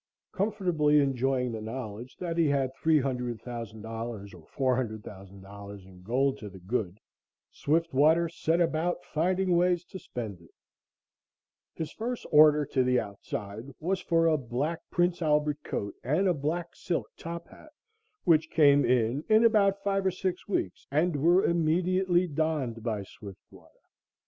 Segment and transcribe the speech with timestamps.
[0.31, 6.99] Comfortably enjoying the knowledge that he had $300,000 or $400,000 in gold to the good,
[7.51, 10.49] Swiftwater set about finding ways to spend it.
[11.75, 16.33] His first order "to the outside" was for a black Prince Albert coat and a
[16.33, 17.69] black silk top hat,
[18.23, 23.69] which came in in about five or six weeks and were immediately donned by Swiftwater.